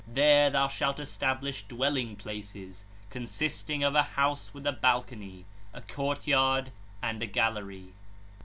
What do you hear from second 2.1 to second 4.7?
places, consisting of a house with